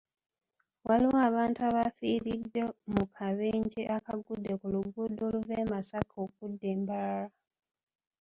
Waliwo 0.87 1.17
abantu 1.29 1.59
abaafiiridde 1.69 2.61
mu 2.93 3.03
kabenje 3.15 3.81
akaagudde 3.95 4.51
ku 4.59 4.65
luguudo 4.73 5.21
oluva 5.27 5.53
e 5.63 5.65
Masaka 5.71 6.15
okudda 6.25 6.65
e 6.73 6.77
Mbarara 6.81 7.33